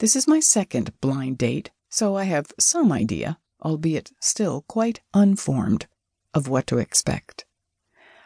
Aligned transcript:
This 0.00 0.16
is 0.16 0.26
my 0.26 0.40
second 0.40 0.98
blind 1.02 1.36
date, 1.36 1.72
so 1.90 2.16
I 2.16 2.24
have 2.24 2.54
some 2.58 2.90
idea, 2.90 3.38
albeit 3.62 4.12
still 4.18 4.62
quite 4.62 5.02
unformed, 5.12 5.88
of 6.32 6.48
what 6.48 6.66
to 6.68 6.78
expect. 6.78 7.44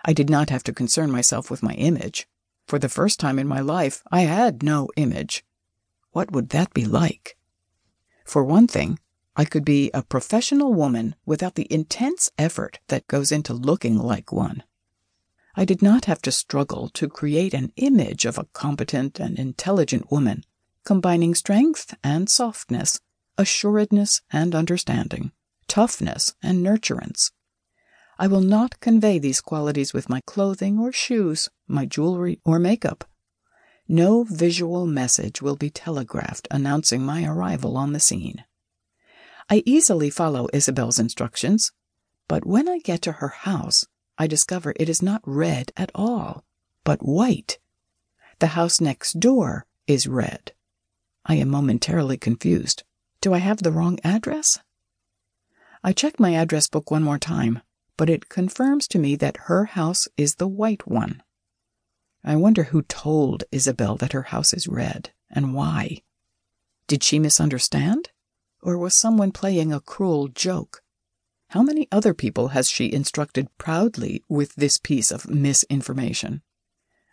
I 0.04 0.12
did 0.12 0.30
not 0.30 0.50
have 0.50 0.62
to 0.64 0.72
concern 0.72 1.10
myself 1.10 1.50
with 1.50 1.64
my 1.64 1.74
image. 1.74 2.28
For 2.68 2.78
the 2.78 2.88
first 2.88 3.18
time 3.18 3.40
in 3.40 3.48
my 3.48 3.58
life, 3.58 4.04
I 4.12 4.20
had 4.20 4.62
no 4.62 4.88
image. 4.96 5.44
What 6.12 6.30
would 6.30 6.50
that 6.50 6.72
be 6.74 6.84
like? 6.84 7.36
For 8.24 8.44
one 8.44 8.68
thing, 8.68 9.00
I 9.34 9.44
could 9.44 9.64
be 9.64 9.90
a 9.92 10.04
professional 10.04 10.72
woman 10.74 11.16
without 11.26 11.56
the 11.56 11.66
intense 11.74 12.30
effort 12.38 12.78
that 12.86 13.08
goes 13.08 13.32
into 13.32 13.52
looking 13.52 13.98
like 13.98 14.30
one. 14.30 14.62
I 15.56 15.64
did 15.64 15.82
not 15.82 16.04
have 16.04 16.22
to 16.22 16.30
struggle 16.30 16.88
to 16.90 17.08
create 17.08 17.52
an 17.52 17.72
image 17.74 18.26
of 18.26 18.38
a 18.38 18.46
competent 18.52 19.18
and 19.18 19.40
intelligent 19.40 20.12
woman, 20.12 20.44
combining 20.84 21.34
strength 21.34 21.94
and 22.04 22.28
softness, 22.28 23.00
assuredness 23.38 24.20
and 24.32 24.54
understanding, 24.54 25.32
toughness 25.66 26.34
and 26.42 26.64
nurturance. 26.64 27.30
I 28.18 28.26
will 28.28 28.42
not 28.42 28.80
convey 28.80 29.18
these 29.18 29.40
qualities 29.40 29.92
with 29.92 30.08
my 30.08 30.20
clothing 30.26 30.78
or 30.78 30.92
shoes, 30.92 31.48
my 31.66 31.84
jewelry 31.84 32.40
or 32.44 32.58
makeup. 32.58 33.04
No 33.88 34.24
visual 34.24 34.86
message 34.86 35.42
will 35.42 35.56
be 35.56 35.68
telegraphed 35.68 36.48
announcing 36.50 37.02
my 37.02 37.24
arrival 37.24 37.76
on 37.76 37.92
the 37.92 38.00
scene. 38.00 38.44
I 39.50 39.62
easily 39.66 40.10
follow 40.10 40.48
Isabel's 40.52 40.98
instructions, 40.98 41.72
but 42.28 42.46
when 42.46 42.68
I 42.68 42.78
get 42.78 43.02
to 43.02 43.12
her 43.12 43.28
house, 43.28 43.86
I 44.16 44.26
discover 44.26 44.72
it 44.76 44.88
is 44.88 45.02
not 45.02 45.20
red 45.24 45.72
at 45.76 45.90
all, 45.94 46.44
but 46.84 47.00
white. 47.00 47.58
The 48.38 48.48
house 48.48 48.80
next 48.80 49.20
door 49.20 49.66
is 49.86 50.06
red. 50.06 50.52
I 51.26 51.36
am 51.36 51.48
momentarily 51.48 52.16
confused. 52.16 52.82
Do 53.20 53.32
I 53.32 53.38
have 53.38 53.62
the 53.62 53.72
wrong 53.72 53.98
address? 54.04 54.58
I 55.82 55.92
check 55.92 56.20
my 56.20 56.34
address 56.34 56.68
book 56.68 56.90
one 56.90 57.02
more 57.02 57.18
time, 57.18 57.60
but 57.96 58.10
it 58.10 58.28
confirms 58.28 58.86
to 58.88 58.98
me 58.98 59.16
that 59.16 59.48
her 59.48 59.64
house 59.64 60.08
is 60.16 60.34
the 60.34 60.48
white 60.48 60.86
one. 60.86 61.22
I 62.22 62.36
wonder 62.36 62.64
who 62.64 62.82
told 62.82 63.44
Isabel 63.52 63.96
that 63.96 64.12
her 64.12 64.24
house 64.24 64.52
is 64.52 64.68
red 64.68 65.10
and 65.30 65.54
why. 65.54 66.02
Did 66.86 67.02
she 67.02 67.18
misunderstand? 67.18 68.10
Or 68.62 68.78
was 68.78 68.94
someone 68.94 69.32
playing 69.32 69.72
a 69.72 69.80
cruel 69.80 70.28
joke? 70.28 70.82
How 71.48 71.62
many 71.62 71.86
other 71.92 72.14
people 72.14 72.48
has 72.48 72.68
she 72.68 72.92
instructed 72.92 73.48
proudly 73.58 74.24
with 74.28 74.54
this 74.54 74.78
piece 74.78 75.10
of 75.10 75.28
misinformation? 75.28 76.42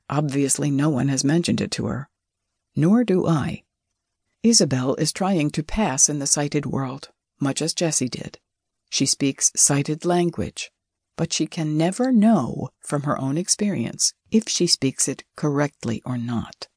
Obviously, 0.09 0.71
no 0.71 0.89
one 0.89 1.09
has 1.09 1.23
mentioned 1.23 1.61
it 1.61 1.71
to 1.71 1.85
her. 1.85 2.09
Nor 2.75 3.03
do 3.03 3.27
I. 3.27 3.63
Isabel 4.43 4.95
is 4.95 5.11
trying 5.11 5.51
to 5.51 5.63
pass 5.63 6.09
in 6.09 6.17
the 6.17 6.25
sighted 6.25 6.65
world, 6.65 7.09
much 7.39 7.61
as 7.61 7.75
Jessie 7.75 8.09
did. 8.09 8.39
She 8.89 9.05
speaks 9.05 9.51
sighted 9.55 10.03
language, 10.03 10.71
but 11.15 11.31
she 11.31 11.45
can 11.45 11.77
never 11.77 12.11
know 12.11 12.69
from 12.79 13.03
her 13.03 13.19
own 13.19 13.37
experience 13.37 14.13
if 14.31 14.49
she 14.49 14.65
speaks 14.65 15.07
it 15.07 15.23
correctly 15.35 16.01
or 16.05 16.17
not. 16.17 16.67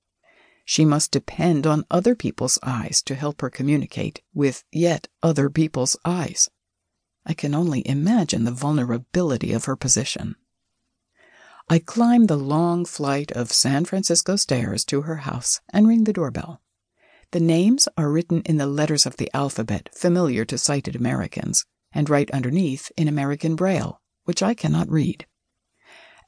She 0.67 0.85
must 0.85 1.11
depend 1.11 1.67
on 1.67 1.87
other 1.91 2.15
people's 2.15 2.59
eyes 2.63 3.03
to 3.03 3.15
help 3.15 3.41
her 3.41 3.51
communicate 3.51 4.23
with 4.35 4.65
yet 4.71 5.09
other 5.23 5.49
people's 5.49 5.97
eyes. 6.05 6.51
I 7.25 7.33
can 7.33 7.55
only 7.55 7.87
imagine 7.89 8.45
the 8.45 8.51
vulnerability 8.51 9.53
of 9.53 9.65
her 9.65 9.77
position. 9.77 10.37
I 11.71 11.79
climb 11.79 12.27
the 12.27 12.37
long 12.37 12.85
flight 12.85 13.33
of 13.33 13.51
San 13.51 13.87
Francisco 13.87 14.37
stairs 14.37 14.85
to 14.87 15.03
her 15.03 15.17
house 15.17 15.63
and 15.73 15.89
ring 15.89 16.05
the 16.05 16.13
doorbell. 16.13 16.61
The 17.35 17.41
names 17.41 17.89
are 17.99 18.13
written 18.13 18.43
in 18.43 18.59
the 18.59 18.67
letters 18.69 19.07
of 19.07 19.17
the 19.17 19.29
alphabet 19.35 19.89
familiar 19.93 20.45
to 20.45 20.57
sighted 20.57 20.95
Americans, 20.95 21.67
and 21.93 22.09
right 22.09 22.31
underneath 22.31 22.93
in 22.97 23.09
American 23.09 23.57
Braille, 23.57 24.01
which 24.23 24.41
I 24.41 24.55
cannot 24.55 24.89
read. 24.89 25.27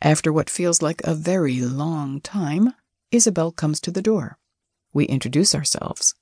After 0.02 0.32
what 0.32 0.50
feels 0.50 0.82
like 0.82 1.00
a 1.04 1.14
very 1.14 1.60
long 1.60 2.20
time, 2.20 2.74
Isabel 3.12 3.52
comes 3.52 3.78
to 3.82 3.92
the 3.92 4.02
door. 4.02 4.36
We 4.92 5.04
introduce 5.04 5.54
ourselves, 5.54 6.12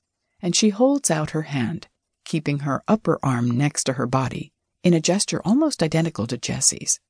and 0.43 0.55
she 0.55 0.69
holds 0.69 1.11
out 1.11 1.31
her 1.31 1.49
hand, 1.49 1.89
keeping 2.27 2.59
her 2.59 2.83
upper 2.87 3.19
arm 3.23 3.51
next 3.51 3.85
to 3.85 3.95
her 3.95 4.07
body, 4.07 4.53
in 4.83 4.93
a 4.93 5.01
gesture 5.01 5.41
almost 5.47 5.83
identical 5.83 6.27
to 6.27 6.37
Jessie's, 6.37 7.01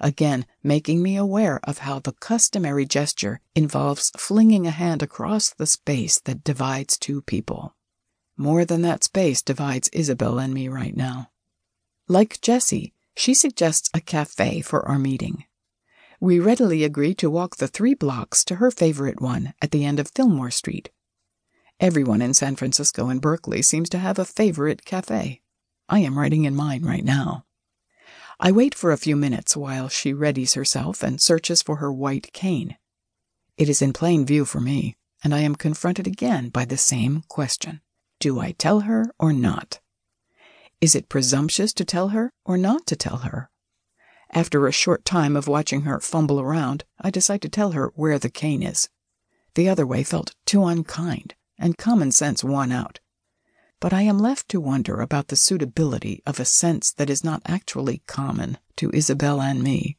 again 0.00 0.46
making 0.62 1.02
me 1.02 1.16
aware 1.16 1.60
of 1.64 1.78
how 1.78 1.98
the 1.98 2.12
customary 2.12 2.86
gesture 2.86 3.40
involves 3.54 4.10
flinging 4.16 4.66
a 4.66 4.70
hand 4.70 5.02
across 5.02 5.50
the 5.50 5.66
space 5.66 6.20
that 6.20 6.44
divides 6.44 6.98
two 6.98 7.22
people. 7.22 7.74
More 8.36 8.64
than 8.64 8.82
that 8.82 9.04
space 9.04 9.42
divides 9.42 9.90
Isabel 9.92 10.38
and 10.38 10.54
me 10.54 10.68
right 10.68 10.96
now. 10.96 11.30
Like 12.08 12.40
Jessie, 12.40 12.94
she 13.16 13.34
suggests 13.34 13.90
a 13.92 14.00
cafe 14.00 14.62
for 14.62 14.86
our 14.88 14.98
meeting. 14.98 15.44
We 16.20 16.38
readily 16.38 16.84
agree 16.84 17.14
to 17.14 17.30
walk 17.30 17.56
the 17.56 17.68
three 17.68 17.94
blocks 17.94 18.44
to 18.46 18.56
her 18.56 18.70
favorite 18.70 19.20
one 19.20 19.54
at 19.62 19.70
the 19.70 19.84
end 19.84 20.00
of 20.00 20.10
Fillmore 20.14 20.50
Street. 20.50 20.90
Everyone 21.78 22.20
in 22.20 22.34
San 22.34 22.56
Francisco 22.56 23.08
and 23.08 23.22
Berkeley 23.22 23.62
seems 23.62 23.88
to 23.90 23.98
have 23.98 24.18
a 24.18 24.24
favorite 24.24 24.84
cafe. 24.84 25.40
I 25.88 26.00
am 26.00 26.18
writing 26.18 26.44
in 26.44 26.54
mine 26.54 26.84
right 26.84 27.04
now. 27.04 27.46
I 28.42 28.52
wait 28.52 28.74
for 28.74 28.90
a 28.90 28.96
few 28.96 29.16
minutes 29.16 29.54
while 29.54 29.90
she 29.90 30.14
readies 30.14 30.54
herself 30.54 31.02
and 31.02 31.20
searches 31.20 31.60
for 31.60 31.76
her 31.76 31.92
white 31.92 32.32
cane. 32.32 32.78
It 33.58 33.68
is 33.68 33.82
in 33.82 33.92
plain 33.92 34.24
view 34.24 34.46
for 34.46 34.60
me, 34.60 34.96
and 35.22 35.34
I 35.34 35.40
am 35.40 35.54
confronted 35.54 36.06
again 36.06 36.48
by 36.48 36.64
the 36.64 36.78
same 36.78 37.22
question 37.28 37.82
Do 38.18 38.40
I 38.40 38.52
tell 38.52 38.80
her 38.80 39.12
or 39.18 39.34
not? 39.34 39.80
Is 40.80 40.94
it 40.94 41.10
presumptuous 41.10 41.74
to 41.74 41.84
tell 41.84 42.08
her 42.08 42.32
or 42.46 42.56
not 42.56 42.86
to 42.86 42.96
tell 42.96 43.18
her? 43.18 43.50
After 44.30 44.66
a 44.66 44.72
short 44.72 45.04
time 45.04 45.36
of 45.36 45.46
watching 45.46 45.82
her 45.82 46.00
fumble 46.00 46.40
around, 46.40 46.84
I 46.98 47.10
decide 47.10 47.42
to 47.42 47.50
tell 47.50 47.72
her 47.72 47.92
where 47.94 48.18
the 48.18 48.30
cane 48.30 48.62
is. 48.62 48.88
The 49.54 49.68
other 49.68 49.86
way 49.86 50.02
felt 50.02 50.34
too 50.46 50.64
unkind, 50.64 51.34
and 51.58 51.76
common 51.76 52.10
sense 52.10 52.42
won 52.42 52.72
out. 52.72 53.00
But 53.80 53.94
I 53.94 54.02
am 54.02 54.18
left 54.18 54.50
to 54.50 54.60
wonder 54.60 55.00
about 55.00 55.28
the 55.28 55.36
suitability 55.36 56.22
of 56.26 56.38
a 56.38 56.44
sense 56.44 56.92
that 56.92 57.08
is 57.08 57.24
not 57.24 57.40
actually 57.46 58.02
common 58.06 58.58
to 58.76 58.90
Isabel 58.92 59.40
and 59.40 59.62
me. 59.62 59.96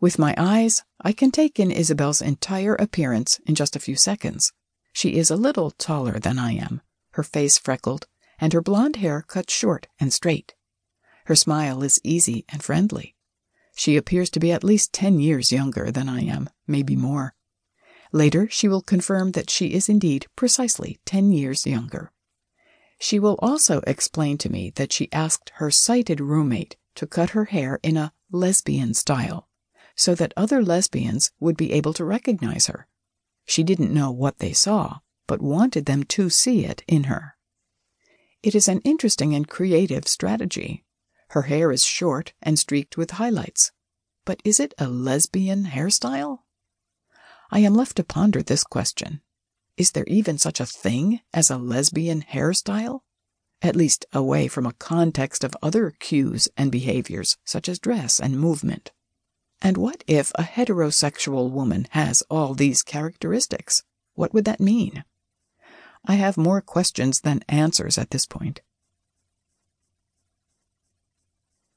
With 0.00 0.18
my 0.18 0.34
eyes, 0.38 0.82
I 1.00 1.12
can 1.12 1.30
take 1.30 1.60
in 1.60 1.70
Isabel's 1.70 2.22
entire 2.22 2.74
appearance 2.74 3.38
in 3.46 3.54
just 3.54 3.76
a 3.76 3.80
few 3.80 3.96
seconds. 3.96 4.52
She 4.94 5.16
is 5.16 5.30
a 5.30 5.36
little 5.36 5.72
taller 5.72 6.18
than 6.18 6.38
I 6.38 6.52
am, 6.52 6.80
her 7.12 7.22
face 7.22 7.58
freckled, 7.58 8.06
and 8.38 8.52
her 8.52 8.62
blonde 8.62 8.96
hair 8.96 9.22
cut 9.22 9.50
short 9.50 9.86
and 10.00 10.12
straight. 10.12 10.54
Her 11.26 11.36
smile 11.36 11.82
is 11.82 12.00
easy 12.02 12.44
and 12.48 12.62
friendly. 12.62 13.14
She 13.76 13.96
appears 13.96 14.30
to 14.30 14.40
be 14.40 14.52
at 14.52 14.64
least 14.64 14.92
ten 14.92 15.20
years 15.20 15.52
younger 15.52 15.90
than 15.90 16.08
I 16.08 16.20
am, 16.20 16.48
maybe 16.66 16.96
more. 16.96 17.34
Later, 18.12 18.48
she 18.50 18.68
will 18.68 18.82
confirm 18.82 19.32
that 19.32 19.50
she 19.50 19.74
is 19.74 19.88
indeed 19.88 20.26
precisely 20.36 20.98
ten 21.04 21.32
years 21.32 21.66
younger. 21.66 22.12
She 22.98 23.18
will 23.18 23.36
also 23.40 23.80
explain 23.86 24.38
to 24.38 24.50
me 24.50 24.70
that 24.76 24.92
she 24.92 25.12
asked 25.12 25.50
her 25.54 25.70
sighted 25.70 26.20
roommate 26.20 26.76
to 26.94 27.06
cut 27.06 27.30
her 27.30 27.46
hair 27.46 27.80
in 27.82 27.96
a 27.96 28.12
lesbian 28.30 28.94
style, 28.94 29.48
so 29.96 30.14
that 30.14 30.32
other 30.36 30.62
lesbians 30.62 31.30
would 31.40 31.56
be 31.56 31.72
able 31.72 31.92
to 31.94 32.04
recognize 32.04 32.66
her. 32.66 32.86
She 33.46 33.62
didn't 33.62 33.92
know 33.92 34.10
what 34.10 34.38
they 34.38 34.52
saw, 34.52 35.00
but 35.26 35.42
wanted 35.42 35.86
them 35.86 36.04
to 36.04 36.30
see 36.30 36.64
it 36.64 36.82
in 36.86 37.04
her. 37.04 37.36
It 38.42 38.54
is 38.54 38.68
an 38.68 38.80
interesting 38.80 39.34
and 39.34 39.48
creative 39.48 40.06
strategy. 40.06 40.84
Her 41.28 41.42
hair 41.42 41.72
is 41.72 41.84
short 41.84 42.32
and 42.42 42.58
streaked 42.58 42.96
with 42.96 43.12
highlights. 43.12 43.72
But 44.24 44.40
is 44.44 44.60
it 44.60 44.74
a 44.78 44.88
lesbian 44.88 45.64
hairstyle? 45.64 46.40
I 47.50 47.60
am 47.60 47.74
left 47.74 47.96
to 47.96 48.04
ponder 48.04 48.42
this 48.42 48.64
question. 48.64 49.20
Is 49.76 49.90
there 49.90 50.04
even 50.06 50.38
such 50.38 50.60
a 50.60 50.66
thing 50.66 51.20
as 51.32 51.50
a 51.50 51.58
lesbian 51.58 52.22
hairstyle? 52.22 53.00
At 53.60 53.74
least 53.74 54.06
away 54.12 54.46
from 54.46 54.66
a 54.66 54.74
context 54.74 55.42
of 55.42 55.56
other 55.62 55.92
cues 55.98 56.48
and 56.56 56.70
behaviors, 56.70 57.36
such 57.44 57.68
as 57.68 57.78
dress 57.78 58.20
and 58.20 58.38
movement. 58.38 58.92
And 59.60 59.76
what 59.76 60.04
if 60.06 60.30
a 60.34 60.42
heterosexual 60.42 61.50
woman 61.50 61.86
has 61.90 62.22
all 62.30 62.54
these 62.54 62.82
characteristics? 62.82 63.82
What 64.14 64.32
would 64.34 64.44
that 64.44 64.60
mean? 64.60 65.04
I 66.04 66.14
have 66.16 66.36
more 66.36 66.60
questions 66.60 67.20
than 67.22 67.44
answers 67.48 67.96
at 67.96 68.10
this 68.10 68.26
point. 68.26 68.60